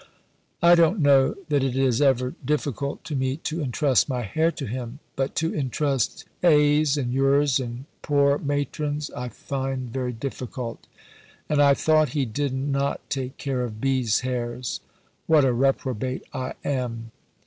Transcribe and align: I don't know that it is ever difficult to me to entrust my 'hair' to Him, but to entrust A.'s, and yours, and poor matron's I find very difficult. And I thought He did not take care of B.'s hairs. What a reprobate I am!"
I 0.63 0.73
don't 0.73 0.99
know 0.99 1.35
that 1.49 1.63
it 1.63 1.75
is 1.77 2.01
ever 2.01 2.33
difficult 2.43 3.03
to 3.03 3.15
me 3.15 3.37
to 3.43 3.61
entrust 3.61 4.09
my 4.09 4.23
'hair' 4.23 4.49
to 4.53 4.65
Him, 4.65 4.97
but 5.15 5.35
to 5.35 5.53
entrust 5.55 6.25
A.'s, 6.41 6.97
and 6.97 7.13
yours, 7.13 7.59
and 7.59 7.85
poor 8.01 8.39
matron's 8.39 9.11
I 9.11 9.29
find 9.29 9.91
very 9.93 10.11
difficult. 10.13 10.87
And 11.47 11.61
I 11.61 11.75
thought 11.75 12.09
He 12.17 12.25
did 12.25 12.51
not 12.51 13.07
take 13.11 13.37
care 13.37 13.61
of 13.63 13.79
B.'s 13.79 14.21
hairs. 14.21 14.79
What 15.27 15.45
a 15.45 15.53
reprobate 15.53 16.23
I 16.33 16.53
am!" 16.65 17.11